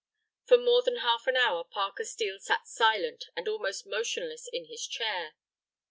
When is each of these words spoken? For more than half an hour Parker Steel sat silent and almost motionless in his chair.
For 0.45 0.57
more 0.57 0.81
than 0.81 0.95
half 0.97 1.27
an 1.27 1.35
hour 1.37 1.63
Parker 1.63 2.05
Steel 2.05 2.39
sat 2.39 2.65
silent 2.65 3.25
and 3.35 3.47
almost 3.47 3.85
motionless 3.85 4.49
in 4.51 4.65
his 4.65 4.87
chair. 4.87 5.35